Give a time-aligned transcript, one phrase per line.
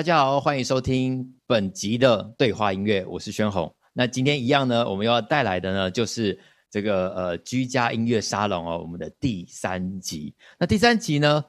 [0.00, 3.70] 大家好，欢迎收听本集的对话音乐，我是宣宏。
[3.92, 10.34] 那今天一样呢，我们要带来的呢，就是这个呃居家音乐沙龙哦，我们的第三集。
[10.58, 11.44] 那第三集呢，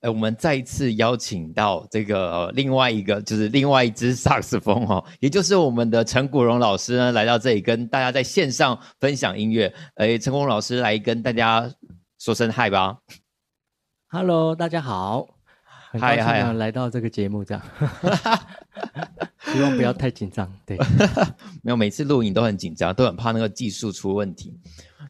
[0.00, 9.72] 呃，我们再一次邀请到这个、呃、另外一个，就是另外一支 萨克斯风哦，也就是我们的陈古荣老师呢，来到这里跟大家在线上分享音乐。
[9.94, 11.72] 诶，陈古荣老师来跟大家
[12.18, 12.98] 说声嗨吧。
[14.08, 15.31] Hello，大家好。
[15.98, 17.62] 嗨嗨，来到这个节目这样，
[19.52, 20.50] 希望不要太紧张。
[20.64, 20.78] 对，
[21.62, 24.58] 没有，每次录影都很紧张，都很怕那个技术出问题。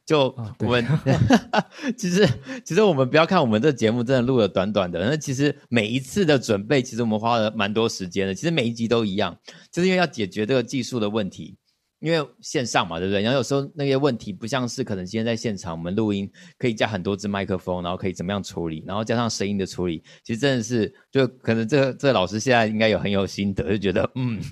[0.04, 1.64] 就我们，哦、
[1.96, 2.28] 其实
[2.64, 8.34] 其实我们不要看我们这节目真的录了短短的，那其实每一次的准备，其实我们花了蛮多时间的。
[8.34, 9.36] 其实每一集都一样，
[9.70, 11.56] 就是因为要解决这个技术的问题。
[12.02, 13.22] 因为线上嘛，对不对？
[13.22, 16.28] 然后有时候那些问题不像是可能今天在现场我们录音
[16.58, 24.42] 可以加很多支麦克风，然后可以怎么样处理，然后加上声音的处理，其实真的是就可能这这老师现在应该有很有心得，就觉得嗯，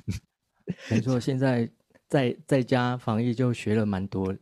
[0.89, 1.69] 没错，现在
[2.09, 4.33] 在在家防疫就学了蛮多，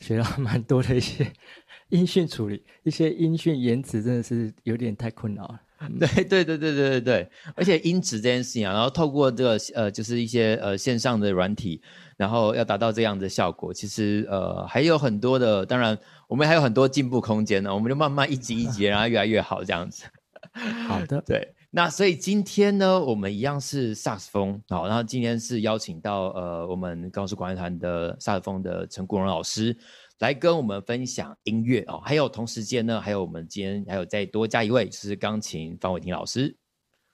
[0.00, 1.26] 学了蛮多的一些
[1.88, 5.60] 音讯处理，一些音讯延迟真的是有点太困扰了。
[5.98, 11.80] 对对对对对对对，而且音质这件事情啊，然后透过这个呃，就是一些呃线上的软体。
[12.18, 17.72] 然后要达到这样的效果，其实呃还有很多的，当然我们还有很多进步空间呢。
[17.72, 20.02] 我们就慢慢一级一级，然后越来越好这样子。
[20.88, 21.54] 好的，对。
[21.70, 29.76] 那所以今天呢，我们一样是萨克斯风，好，然后今天是邀请到呃我们高雄市管乐团的萨克斯风的陈国荣老师
[30.18, 32.00] 来跟我们分享音乐哦。
[32.04, 36.56] 还有同时间呢，还有我们今天还有再多加一位，就是钢琴方伟霆老师。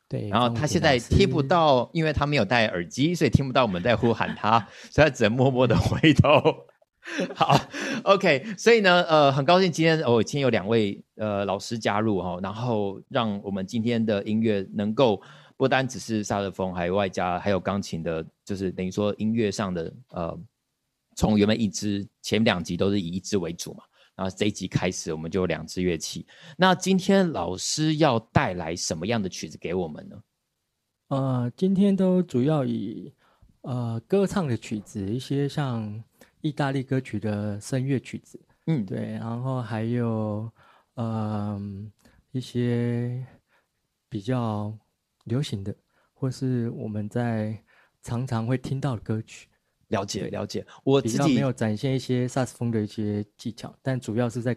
[0.09, 4.61] 对，然后他现在听不到，因为他没有戴耳机，所以听不到我们在呼喊他，
[4.93, 6.31] 所以他只能默默的回头。
[7.35, 7.61] 好
[8.05, 15.21] ，OK，所以呢，呃，很高兴今天我、哦、今天有两位呃老师加入哈、哦，然后让我们今天的音乐能够
[15.59, 20.39] 不单只是萨克斯风，还有外加还有钢琴的，就是等于说音乐上的呃，
[21.17, 23.85] 从原本一支前两集都是以一支为主嘛。
[24.17, 26.25] 然后这一集开始，我们就有两支乐器。
[26.57, 30.23] 那今天老师要带来什么样的曲子给我们呢？
[31.09, 33.13] 呃，今天都主要以
[33.63, 36.03] 呃歌唱的曲子，一些像
[36.43, 40.49] 意大利歌曲的声乐曲子，嗯，对，然后还有
[40.95, 41.61] 呃
[42.31, 43.27] 一些
[44.09, 44.73] 比较
[45.25, 45.75] 流行的，
[46.13, 47.61] 或是我们在
[48.01, 49.49] 常常会听到的歌曲。
[49.95, 54.57] 了解了解，我自己没有展现一些萨克斯风的一些技巧，但主要是在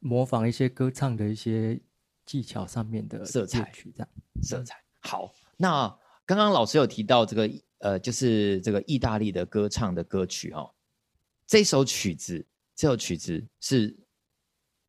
[0.00, 1.80] 模仿一些歌唱的一些
[2.26, 4.08] 技巧上面的色彩曲这样。
[4.42, 5.88] 色彩好，那
[6.26, 10.70] 刚刚老师有提到这个呃，就是这个意大利的歌唱的歌曲哦，
[11.46, 13.96] 这首曲子，这首曲子是。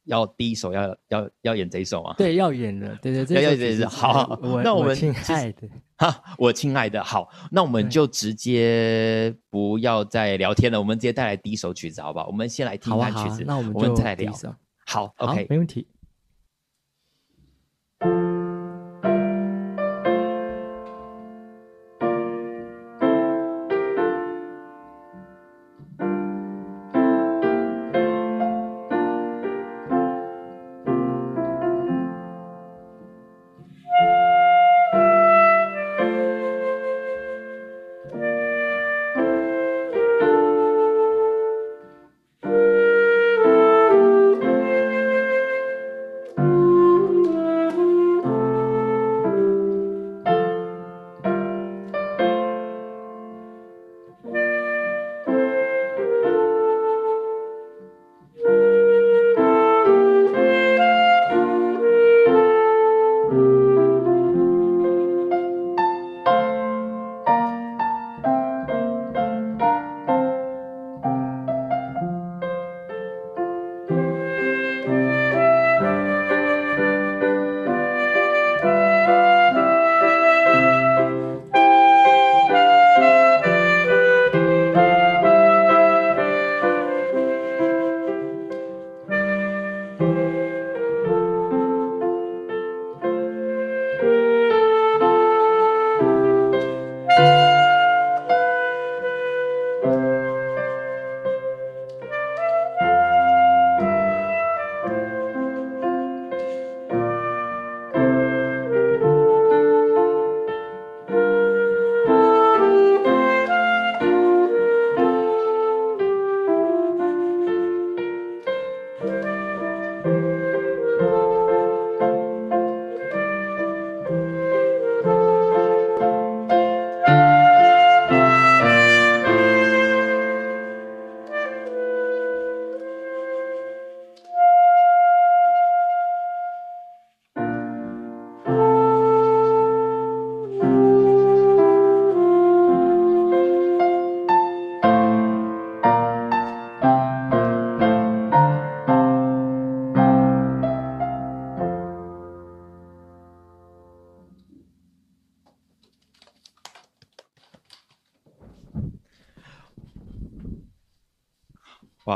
[0.05, 2.16] 要第一首要要要演这一首吗？
[2.17, 3.89] 对，要演的，对对对，要演这首。
[3.89, 5.67] 好，那我们亲爱的
[5.97, 12.27] 哈，我亲爱的，好，那我们就直接不要再聊天了，我们直接带来第一首曲子，好不好？
[12.27, 14.33] 我们先来听一下曲子，那我们就我们再来聊。
[14.85, 15.88] 好，OK，没问题。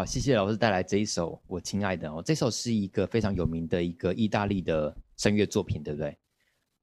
[0.09, 6.09] 谢谢老师带来这一首我亲爱的哦，这首是一个非常有名的一个意大利的声乐作品，对不对？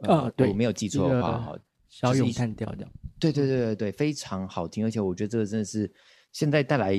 [0.07, 1.59] 啊、呃，对，我没有记错的话，哈，
[1.89, 2.89] 小咏叹调调，
[3.19, 5.93] 对对对对对，非常好听，而且我觉得这个真的是
[6.31, 6.97] 现在带来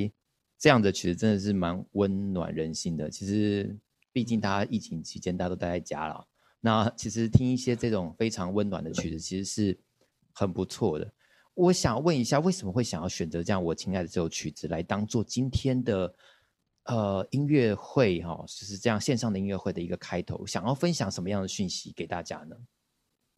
[0.58, 3.08] 这样的曲子，真的是蛮温暖人心的。
[3.08, 3.74] 其实，
[4.12, 6.22] 毕竟大家疫情期间大家都待在家了，
[6.60, 9.80] 那其实听一些这种非常温暖的曲子，其实是
[10.34, 11.10] 很不错的。
[11.58, 16.14] 我想问一下，为什么会想要选择这样我亲爱的这首曲子来当做今天的
[16.84, 20.46] 呃音乐会哈、就是这样线上的音乐会的一个开头？
[20.46, 22.56] 想要分享什么样的讯息给大家呢？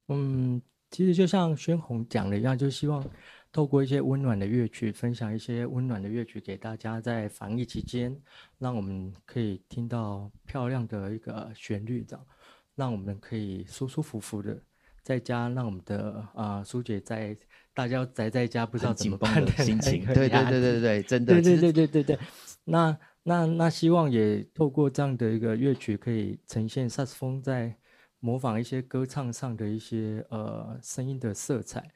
[0.08, 3.02] 嗯，其实就像宣红讲的一样，就希望
[3.50, 8.14] 透过一些温暖的乐曲，分享一些温暖的乐曲给大家，在防疫期间，
[8.58, 12.26] 让我们可以听到漂亮的一个旋律，这样，
[12.74, 14.62] 让我们可以舒舒服服的
[15.02, 17.36] 在家，让我们的啊、呃、舒解在
[17.74, 20.04] 大家宅在家不知道怎么办的心情。
[20.06, 22.18] 对对对对对，真的，对对对对对对。
[22.64, 27.76] 那那那希望也透过这样的一个乐曲，可以呈现萨克斯风在。
[28.22, 31.90] 模仿一些歌唱上的一些呃声音的色彩，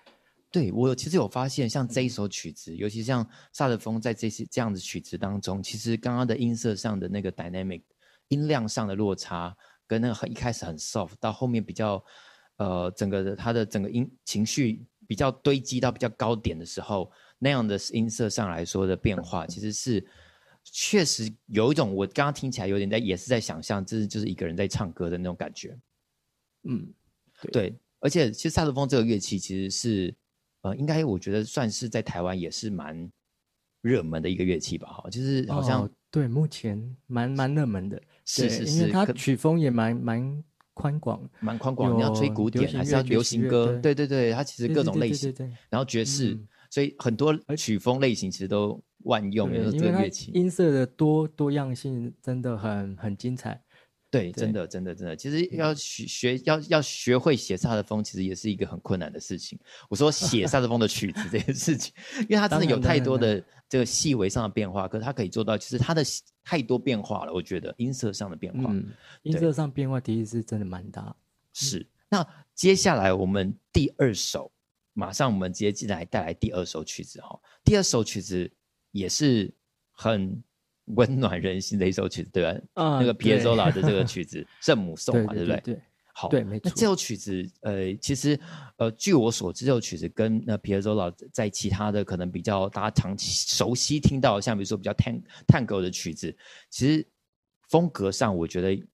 [0.51, 7.83] 对，我其实有发现，像这一首曲子，尤其像萨德风在这些这样的曲子当中，其实刚刚的音色上的那个 dynamic
[8.29, 9.55] 音量上的落差，
[9.87, 12.03] 跟那个很一开始很 soft，到后面比较
[12.57, 20.05] 呃整个的他的整个音情绪比较堆积到比较高点的时候，那样的音色上来说的变化，其实是
[20.65, 25.79] 确实有一种我刚刚听起来有点在也是在想象，这是就是一个人在唱歌的那种感觉。
[26.67, 26.87] 嗯
[27.43, 30.15] 对，对，而且其实萨克斯风这个乐器其实是，
[30.63, 33.11] 呃，应该我觉得算是在台湾也是蛮
[33.83, 40.45] 热门的一个乐器吧，哈，就是好像、哦、对，目前蛮蛮热门的，是是是，因为它曲风也蛮蛮
[40.75, 43.95] 宽广，蛮宽广，你要吹古典还是要流行歌，对。
[43.95, 45.33] 对对，它其实各种类型，
[45.71, 50.31] 然后爵士、嗯，所以很多曲风类型其实都万用，这个乐器。
[50.35, 53.61] 音色的多多样性真的很很精彩。
[54.15, 59.59] 对，真的，真的，真的，其实要学学，要要学会写萨克斯风，其实也是一个很困难的事情。
[59.89, 66.05] 我说写萨克斯风的曲子这件事情，因为它真的有太多的这个细微上的变化，可是它可以做到，其实它的
[66.45, 67.33] 太多变化了。
[67.33, 68.87] 我觉得音色上的变化，嗯、
[69.25, 71.17] 音色上变化的确是真的蛮大。
[71.53, 72.25] 是，那
[72.55, 74.53] 接下来我们第二首，
[74.93, 77.37] 马上我们直接进来带来第二首曲子哈。
[77.65, 78.49] 第二首曲子
[78.93, 79.53] 也是
[79.91, 80.41] 很。
[80.87, 82.51] 温暖人心的一首曲子，对吧？
[82.75, 85.61] 啊、嗯，那个皮耶佐拉的这个曲子《圣母颂》嘛，对不对？
[85.65, 85.81] 对，
[86.13, 86.63] 好，对，没错。
[86.69, 88.39] 那这首曲子，呃，其实，
[88.77, 96.37] 呃，据我所知，这首曲子跟那皮耶佐拉在其他的可能比较大家常熟悉听到，像比如说比较探探戈的曲子，
[96.69, 97.07] 其实
[97.69, 98.87] 风格上我觉得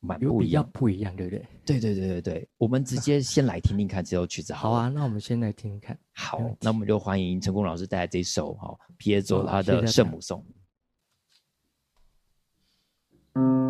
[0.00, 1.46] 蛮不一样，不一样，对不对？
[1.66, 5.98] 对对对对对，我们直接先来听听看这首曲子好，好啊，那我们先来听听看。
[6.14, 10.40] 好，那我们就欢迎成功老师带来这首哈皮耶佐拉的《圣母颂》。
[13.34, 13.69] thank you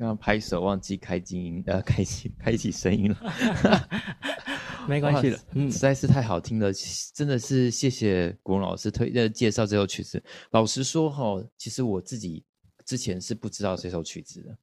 [0.00, 3.88] 刚刚拍手忘记开静音， 呃，开启开启声音了，
[4.88, 6.72] 没关系的，嗯，实在是太好听了，
[7.14, 10.22] 真的是谢谢古龙老师推呃介绍这首曲子。
[10.52, 12.42] 老实说哈，其实我自己
[12.86, 14.56] 之前是不知道这首曲子的。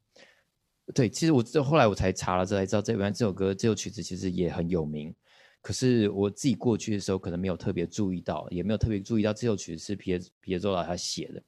[0.96, 5.14] 对，其实我这后来我才查了，这才知道这原来这首歌这首曲子其实也很有名。
[5.62, 11.44] 可是我自己过去的时候可能没有特别注意到，也没有特别注意到这首曲子是皮耶皮耶佐拉他写的。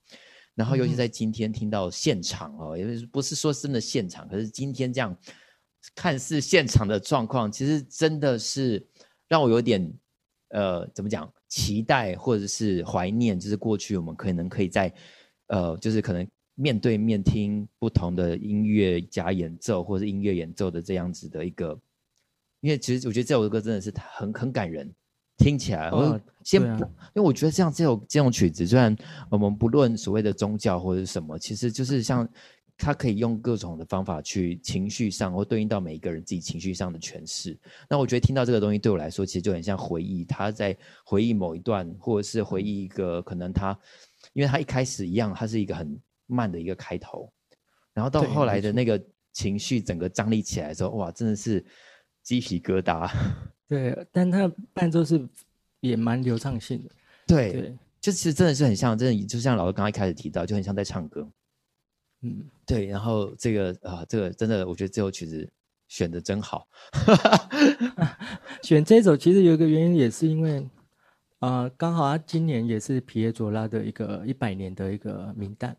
[0.59, 5.17] 然后尤其在今天听到现场哦，也不是说真的现场，可是今天这样
[5.95, 8.85] 看似现场的状况，其实真的是
[9.29, 9.89] 让我有点
[10.49, 14.93] 呃怎么讲期待或者是怀念，就是过去我们可能可以在
[15.47, 16.27] 呃就是可能。
[16.61, 21.79] 面对面听不同的音乐家演奏，或者是音乐演奏的这样子的一个，
[22.59, 24.93] 因为其实我觉得这首歌真的是很很感人，
[25.39, 25.89] 听起来。
[25.89, 28.95] 我、先不，啊、因为我觉得像这种这种曲子，虽然
[29.31, 32.27] 我们不论所谓的宗教或者是什么，其实就是像
[32.77, 37.57] 它可以用各种的方法去情绪上，或对应到每一个人自己情绪上的诠释。
[37.89, 43.75] 那我觉得听到这个东西对我来说，其实就很像回忆，他在回忆某一段，或者是回忆一个可能他，
[44.33, 45.99] 因为他一开始一样，他是一个很。
[46.31, 47.27] 慢的一个开头，
[47.91, 49.03] 然后到后来的那个
[49.33, 51.65] 情绪整个张力起来的时候，哇，真的是
[52.21, 53.09] 鸡皮疙瘩。
[53.69, 55.25] 对，但他伴奏是
[55.79, 56.89] 也蛮流畅性的。
[57.27, 61.29] 对，对就其实真的是很像，真的就像老师刚刚一开始提到，就很像在唱歌。
[62.23, 62.87] 嗯，对。
[62.87, 65.47] 然后这个啊、呃，这个真的，我觉得这首曲子
[65.87, 66.67] 选的真好。
[68.63, 70.67] 选这首其实有一个原因，也是因为
[71.37, 75.77] 啊、呃，刚好他今年也是皮耶佐拉的一个一百年的一个名单。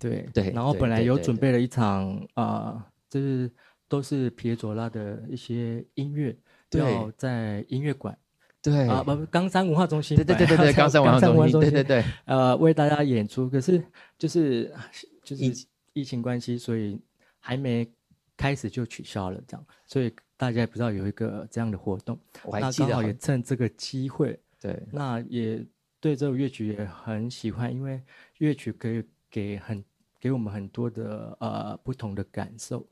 [0.00, 3.50] 对对，然后本来有准备了一场啊、呃，就是
[3.88, 6.40] 都是皮耶佐拉的一些音乐，对，
[6.72, 8.16] 要在音乐馆，
[8.62, 8.88] 对。
[8.88, 13.82] 啊，不，冈山文化中心，对对对对对，冈山文化中心，对对 对，呃，为大家演出，可是
[14.18, 14.74] 就是
[15.22, 17.00] 就是疫情关系，所以
[17.38, 17.88] 还没
[18.36, 25.64] 开始就取消了，这样，所以大家也不知道有一个这样的活动，我还记得，那刚好也趁这个机会，对，那也
[26.00, 28.02] 对这个乐曲也很喜欢，因为
[28.38, 29.02] 乐曲可以。
[29.34, 29.84] 给很
[30.20, 32.86] 给我们很多的呃不同的感受，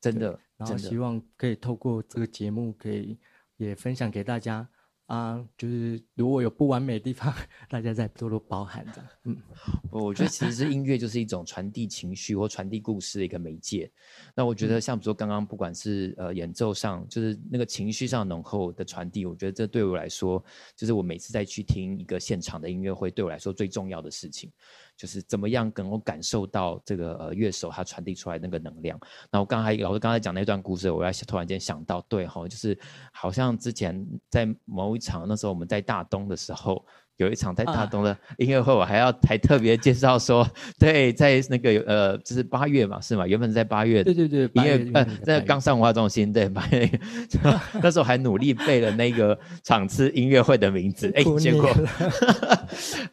[0.00, 3.18] 真的，然后希望可以透过这个节目，可以
[3.56, 4.68] 也分享给大家
[5.06, 7.32] 啊，就是如果有不完美的地方，
[7.70, 9.02] 大家再多多包涵着。
[9.24, 9.36] 嗯，
[9.90, 13.90] 我觉得其实音乐就是一种传递情绪或传递故事的一个媒介。
[14.34, 24.52] 那我觉得像比如说刚刚不管是呃演奏上，就是那个情绪上浓厚的传递，我觉得这对我来说，就是我每次再去听一个现场的音乐会，对我来说最重要的事情。
[24.96, 28.98] 就是怎么样能够感受到这个呃乐手他传递出来那个能量。
[29.30, 32.78] 那我刚才老师刚才讲那段故事，我要突然间想到，对哈，就是
[33.12, 36.84] 好像之前在某一场那时候我们在大东的时候。
[37.16, 40.46] 有一场在大东的音乐会，我还要还特别介绍说，
[40.78, 43.26] 对，在那个呃，就是八月嘛，是吗？
[43.26, 46.90] 原本是在八月，对对对，音乐呃，在刚上文化中心，对，八月，
[47.82, 51.70] 那时候还努力背了那个场次音乐会的名字， 哎，结果，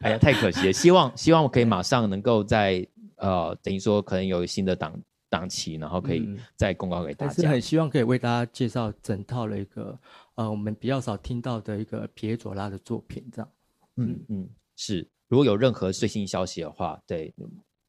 [0.02, 0.74] 哎呀，太可惜了。
[0.74, 4.94] 希望希望我可以马上能够在呃，等于说可能有新的档
[5.30, 7.34] 档期，然后可以再公告给大家。
[7.34, 9.98] 但是很希望可以为大家介绍整套的一个
[10.36, 13.50] 呃，我们比较少听到的一个皮耶佐拉的作品，这样。
[13.96, 15.08] 嗯嗯，是。
[15.28, 17.34] 如果有任何最新消息的话，对，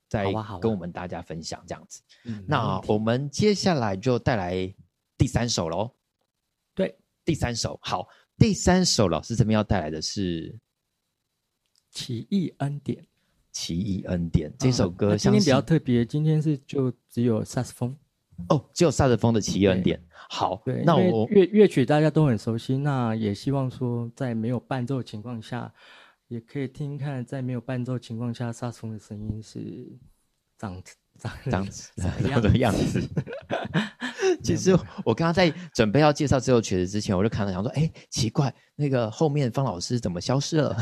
[0.09, 0.25] 再
[0.61, 2.03] 跟我们大家分享这样子。
[2.25, 4.75] 嗯，那我们接下来就带来
[5.19, 5.91] 第三首喽。
[6.75, 7.79] 对，第三首。
[7.83, 8.09] 好，
[8.39, 10.51] 第三首老师这边要带来的是
[11.91, 13.03] 《奇异恩典》。
[13.53, 17.97] 奇异恩典这首歌，今天比较特别，今天是就只有萨斯风。
[18.49, 20.03] 哦，只有萨德风的奇异恩典。
[20.29, 25.73] 好，对，那我乐乐曲大家都很熟悉，那也希望说在没有伴奏的情况下，
[26.29, 29.99] 也可以听看在没有伴奏情况下，萨斯风的声音是
[30.59, 30.83] 长
[31.19, 33.01] 长长 什么样的样子。
[34.43, 34.73] 其实
[35.05, 40.77] 我刚刚在准备要介绍这首曲子之前，我就看了想说，哎，奇怪，那个后面方老师怎么消失了？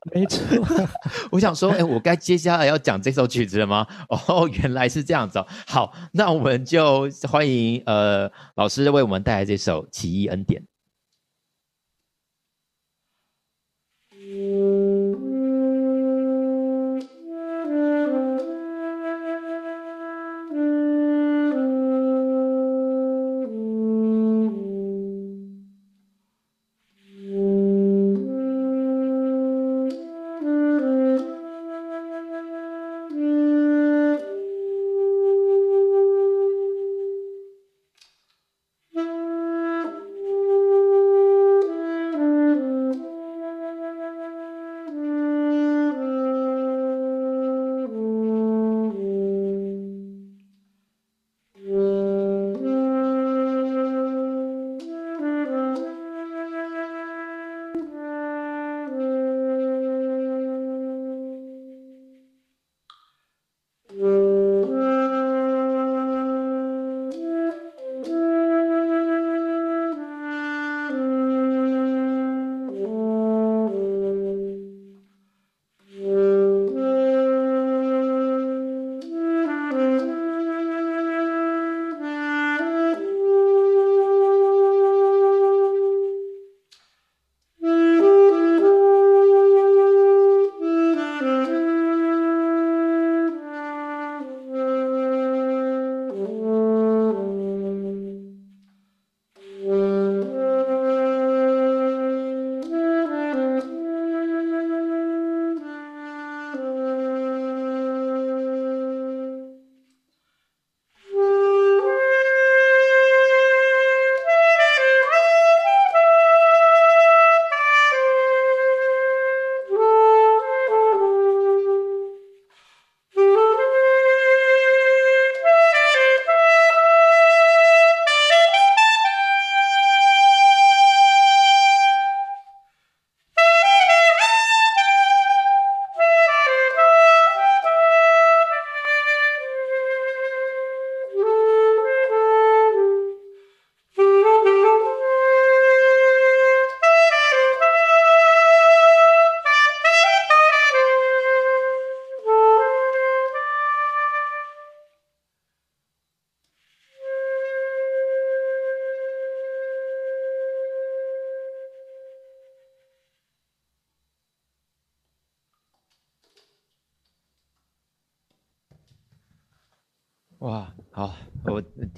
[0.14, 0.40] 没错，
[1.30, 3.86] 我想说，哎，我该接下来要讲这首曲子了吗？
[4.08, 5.46] 哦，原来是这样子哦。
[5.66, 10.62] 好，那我们就欢迎呃老师为我们带来这首《奇异恩典》。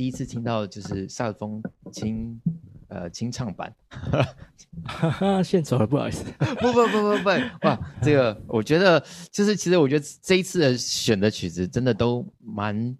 [0.02, 1.62] 第一次听到就是萨克风
[1.92, 2.40] 清
[2.88, 6.24] 呃清唱版，哈哈，献丑了，不好意思，
[6.58, 7.28] 不不不不不，
[7.68, 12.98] 哇，这个我觉得就是其实我觉得这一次的选的曲子真的都蛮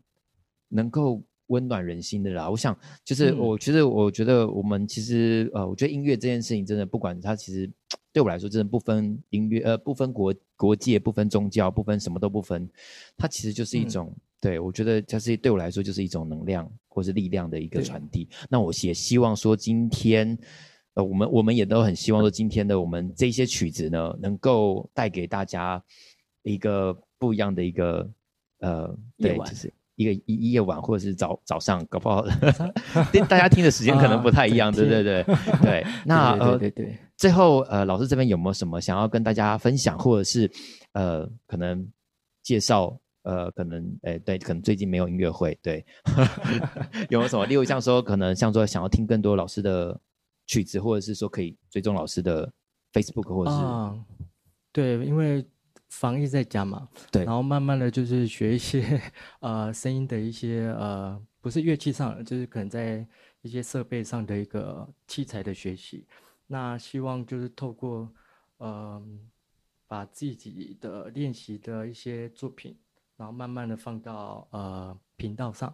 [0.69, 2.49] 能够温暖人心的啦。
[2.49, 7.69] 我想就是我其实我觉得我们其实呃，我觉得音乐这件事情真的不管它其实
[8.15, 12.71] 对我来说真的不分音乐呃不分国国界不分宗教不分什么都不分，
[13.17, 14.17] 它其实就是一种。
[14.43, 18.29] 嗯对，我觉得它是对我来说就是一种能量或是力量的一个传递。
[18.51, 20.37] 那我也希望说，今天
[20.95, 25.81] 呃，我们我们也都很希望说，今天的我们这些曲子呢，能够带给大家
[26.43, 28.11] 一个不一样的一个
[28.59, 32.27] 呃，对，就是一个一夜晚或者是早早上，搞不好
[33.29, 35.25] 大家听的时间可能不太一样，对对对
[35.63, 35.87] 对。
[36.05, 40.51] 那呃，对对对，最后呃，老师这边有没有什么想要跟大家分享，或者是
[40.95, 41.89] 呃，可能
[42.43, 42.99] 介绍？
[43.23, 45.85] 呃，可能，哎，对，可能最近没有音乐会，对，
[47.09, 47.47] 有没有什么？
[47.47, 50.01] 例如像说，可能像说想要听更多老师的
[50.47, 52.53] 曲子，或者是说可以追踪老师的
[52.93, 54.05] Facebook，或者是，啊，
[54.73, 55.47] 对，因为
[55.89, 59.01] 防疫在家嘛，对，然后慢慢的就是学一些
[59.41, 63.07] 呃声音的一些呃，不是乐器上，就是可能在
[63.43, 66.07] 一些设备上的一个器材的学习，
[66.49, 68.13] 那希望就是透过
[68.57, 69.01] 呃，
[69.87, 72.77] 把自己的练习的一些作品。
[73.23, 75.73] 然后慢慢的放到呃频道上，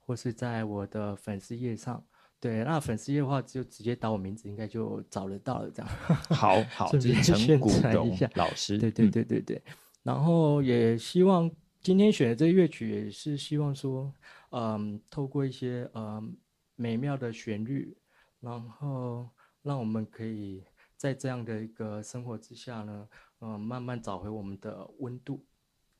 [0.00, 2.02] 或是在我的粉丝页上。
[2.40, 5.70] 对，那粉丝页的话，就直接打我名字，应该就找得到了。
[5.70, 5.92] 这样，
[6.30, 8.78] 好 好，这是陈古董老师。
[8.78, 9.56] 对对对对对。
[9.66, 9.72] 嗯、
[10.04, 11.50] 然后也希望
[11.82, 14.10] 今天选的这个乐曲，也是希望说，
[14.52, 16.34] 嗯，透过一些嗯
[16.76, 17.94] 美妙的旋律，
[18.40, 19.28] 然后
[19.60, 20.64] 让我们可以
[20.96, 23.06] 在这样的一个生活之下呢，
[23.42, 25.44] 嗯，慢慢找回我们的温度。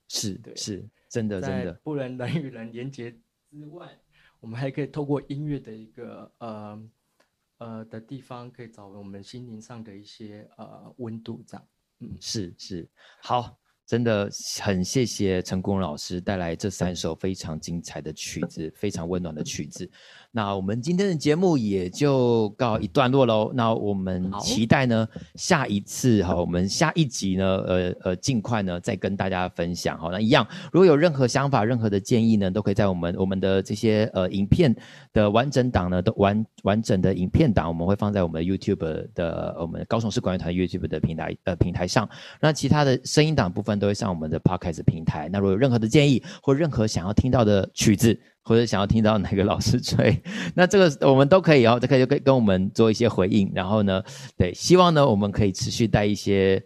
[0.09, 3.11] 是对，是真的，真的不能人与人连接
[3.51, 3.89] 之外，
[4.41, 6.91] 我们还可以透过音乐的一个呃
[7.59, 11.69] 呃的地方，可以找回我们心灵上的一些呃温度，这样。
[12.01, 12.89] 嗯，是是，
[13.23, 13.59] 好。
[13.87, 14.29] 真的
[14.61, 19.89] 很谢谢陈国荣老师带来这三首非常精彩的曲子，非常温暖的曲子。
[20.33, 23.53] 那我们今天的节目也就告一段落喽。
[23.55, 29.97] 那我们期待呢，下一次哈，我们下一集呢，呃呃，尽快呢再跟大家分享。
[29.97, 34.75] 好，那一样，如果有任何想法、任何的建议呢，都可以在我们我们的这些呃影片
[35.13, 42.07] 的完整档呢，都完完整的影片档，我们会放在我们 YouTube 的我们高雄市管乐团 YouTube 的平台呃平台上。
[42.41, 43.76] 那其他的声音档部分。
[43.79, 45.29] 都会上我们的 Podcast 平台。
[45.31, 50.21] 那如果有任何的建议，或任何想要听到的曲子，或者想要听到哪个老师吹，
[50.55, 53.51] 那这个我们都可以哦，这可以跟跟我们做一些回应。
[53.55, 54.03] 然后呢，
[54.37, 56.63] 对，希望呢我们可以持续带一些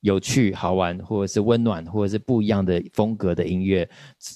[0.00, 3.88] 有趣、好玩，或者是温暖，或者是不一样的风格的音乐，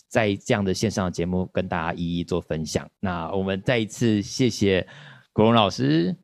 [0.09, 2.89] 在这样的线上的节目跟大家一一做分享。
[3.01, 4.87] 那我们再一次谢谢
[5.33, 6.17] 国荣老师，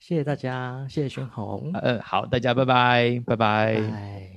[0.00, 1.70] 谢谢大家，谢谢轩红。
[1.74, 3.74] 嗯、呃，好，大家拜拜，拜拜。
[3.74, 4.31] 拜拜。